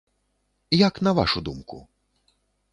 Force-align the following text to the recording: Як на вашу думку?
Як 0.87 0.95
на 1.05 1.11
вашу 1.19 1.39
думку? 1.51 1.77